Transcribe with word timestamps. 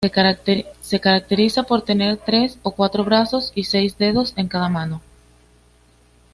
Se 0.83 0.99
caracteriza 0.99 1.61
por 1.61 1.83
tener 1.83 2.17
tres 2.17 2.57
o 2.63 2.71
cuatro 2.71 3.03
brazos 3.03 3.51
y 3.53 3.65
seis 3.65 3.99
dedos 3.99 4.33
en 4.35 4.47
cada 4.47 4.67
mano. 4.67 4.99